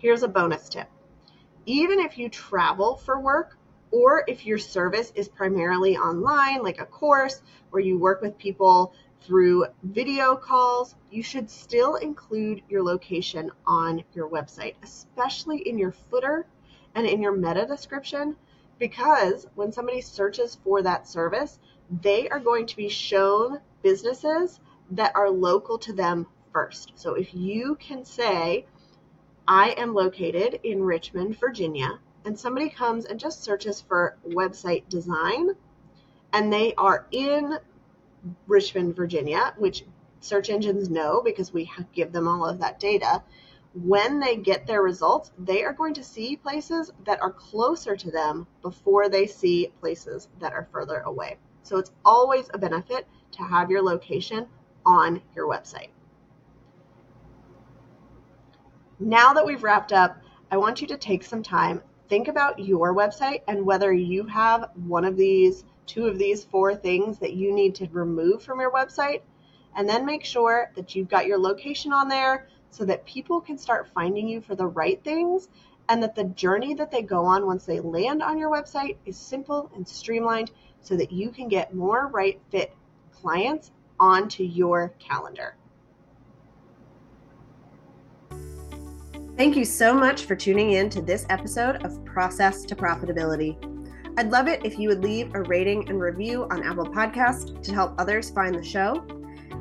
Here's 0.00 0.22
a 0.22 0.28
bonus 0.28 0.70
tip. 0.70 0.88
Even 1.66 2.00
if 2.00 2.16
you 2.16 2.30
travel 2.30 2.96
for 2.96 3.20
work, 3.20 3.58
or 3.90 4.24
if 4.26 4.46
your 4.46 4.56
service 4.56 5.12
is 5.14 5.28
primarily 5.28 5.98
online, 5.98 6.62
like 6.62 6.80
a 6.80 6.86
course 6.86 7.42
where 7.68 7.82
you 7.82 7.98
work 7.98 8.22
with 8.22 8.38
people 8.38 8.94
through 9.20 9.66
video 9.82 10.36
calls, 10.36 10.94
you 11.10 11.22
should 11.22 11.50
still 11.50 11.96
include 11.96 12.62
your 12.70 12.82
location 12.82 13.50
on 13.66 14.02
your 14.14 14.26
website, 14.26 14.74
especially 14.82 15.68
in 15.68 15.76
your 15.76 15.92
footer 15.92 16.46
and 16.94 17.06
in 17.06 17.20
your 17.20 17.36
meta 17.36 17.66
description, 17.66 18.36
because 18.78 19.46
when 19.54 19.70
somebody 19.70 20.00
searches 20.00 20.56
for 20.64 20.80
that 20.80 21.06
service, 21.06 21.58
they 22.00 22.26
are 22.30 22.40
going 22.40 22.64
to 22.64 22.76
be 22.76 22.88
shown 22.88 23.60
businesses 23.82 24.60
that 24.92 25.14
are 25.14 25.28
local 25.28 25.76
to 25.76 25.92
them 25.92 26.26
first. 26.54 26.92
So 26.94 27.16
if 27.16 27.34
you 27.34 27.76
can 27.78 28.02
say, 28.02 28.64
I 29.52 29.70
am 29.70 29.94
located 29.94 30.60
in 30.62 30.80
Richmond, 30.84 31.36
Virginia, 31.36 31.98
and 32.24 32.38
somebody 32.38 32.70
comes 32.70 33.06
and 33.06 33.18
just 33.18 33.42
searches 33.42 33.80
for 33.80 34.16
website 34.24 34.88
design, 34.88 35.56
and 36.32 36.52
they 36.52 36.72
are 36.74 37.08
in 37.10 37.58
Richmond, 38.46 38.94
Virginia, 38.94 39.52
which 39.58 39.84
search 40.20 40.50
engines 40.50 40.88
know 40.88 41.20
because 41.20 41.52
we 41.52 41.68
give 41.92 42.12
them 42.12 42.28
all 42.28 42.46
of 42.46 42.60
that 42.60 42.78
data. 42.78 43.24
When 43.74 44.20
they 44.20 44.36
get 44.36 44.68
their 44.68 44.82
results, 44.82 45.32
they 45.36 45.64
are 45.64 45.72
going 45.72 45.94
to 45.94 46.04
see 46.04 46.36
places 46.36 46.92
that 47.04 47.20
are 47.20 47.32
closer 47.32 47.96
to 47.96 48.10
them 48.12 48.46
before 48.62 49.08
they 49.08 49.26
see 49.26 49.72
places 49.80 50.28
that 50.38 50.52
are 50.52 50.68
further 50.70 51.00
away. 51.00 51.38
So 51.64 51.76
it's 51.76 51.90
always 52.04 52.48
a 52.54 52.58
benefit 52.58 53.04
to 53.32 53.42
have 53.42 53.68
your 53.68 53.82
location 53.82 54.46
on 54.86 55.20
your 55.34 55.48
website. 55.48 55.88
Now 59.02 59.32
that 59.32 59.46
we've 59.46 59.62
wrapped 59.62 59.94
up, 59.94 60.22
I 60.50 60.58
want 60.58 60.82
you 60.82 60.86
to 60.88 60.98
take 60.98 61.24
some 61.24 61.42
time, 61.42 61.80
think 62.10 62.28
about 62.28 62.58
your 62.58 62.94
website 62.94 63.40
and 63.48 63.64
whether 63.64 63.94
you 63.94 64.26
have 64.26 64.68
one 64.74 65.06
of 65.06 65.16
these 65.16 65.64
two 65.86 66.06
of 66.06 66.18
these 66.18 66.44
four 66.44 66.74
things 66.74 67.18
that 67.20 67.32
you 67.32 67.54
need 67.54 67.74
to 67.76 67.88
remove 67.92 68.42
from 68.42 68.60
your 68.60 68.70
website. 68.70 69.22
And 69.74 69.88
then 69.88 70.04
make 70.04 70.22
sure 70.22 70.70
that 70.76 70.94
you've 70.94 71.08
got 71.08 71.24
your 71.24 71.38
location 71.38 71.94
on 71.94 72.08
there 72.08 72.46
so 72.68 72.84
that 72.84 73.06
people 73.06 73.40
can 73.40 73.56
start 73.56 73.88
finding 73.94 74.28
you 74.28 74.42
for 74.42 74.54
the 74.54 74.66
right 74.66 75.02
things 75.02 75.48
and 75.88 76.02
that 76.02 76.14
the 76.14 76.24
journey 76.24 76.74
that 76.74 76.90
they 76.90 77.00
go 77.00 77.24
on 77.24 77.46
once 77.46 77.64
they 77.64 77.80
land 77.80 78.22
on 78.22 78.36
your 78.36 78.50
website 78.50 78.96
is 79.06 79.16
simple 79.16 79.70
and 79.74 79.88
streamlined 79.88 80.50
so 80.82 80.94
that 80.94 81.10
you 81.10 81.30
can 81.30 81.48
get 81.48 81.74
more 81.74 82.08
right 82.08 82.38
fit 82.50 82.76
clients 83.12 83.70
onto 83.98 84.42
your 84.42 84.92
calendar. 84.98 85.56
Thank 89.40 89.56
you 89.56 89.64
so 89.64 89.94
much 89.94 90.26
for 90.26 90.36
tuning 90.36 90.72
in 90.72 90.90
to 90.90 91.00
this 91.00 91.24
episode 91.30 91.82
of 91.82 92.04
Process 92.04 92.62
to 92.64 92.76
Profitability. 92.76 93.56
I'd 94.18 94.30
love 94.30 94.48
it 94.48 94.66
if 94.66 94.78
you 94.78 94.90
would 94.90 95.02
leave 95.02 95.34
a 95.34 95.40
rating 95.44 95.88
and 95.88 95.98
review 95.98 96.46
on 96.50 96.62
Apple 96.62 96.84
Podcast 96.84 97.62
to 97.62 97.72
help 97.72 97.94
others 97.98 98.28
find 98.28 98.54
the 98.54 98.62
show. 98.62 99.02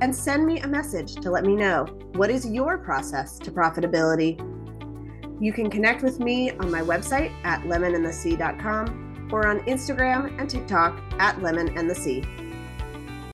And 0.02 0.14
send 0.14 0.46
me 0.46 0.60
a 0.60 0.68
message 0.68 1.16
to 1.22 1.32
let 1.32 1.46
me 1.46 1.56
know 1.56 1.86
what 2.16 2.30
is 2.30 2.46
your 2.46 2.78
process 2.78 3.40
to 3.40 3.52
profitability. 3.52 4.38
You 5.42 5.54
can 5.54 5.70
connect 5.70 6.04
with 6.04 6.20
me 6.20 6.52
on 6.52 6.70
my 6.70 6.82
website 6.82 7.32
at 7.46 7.62
lemonandthesea.com 7.62 9.30
or 9.32 9.48
on 9.48 9.62
Instagram 9.62 10.38
and 10.38 10.50
TikTok 10.50 11.02
at 11.20 11.38
lemonandthesea. 11.38 12.39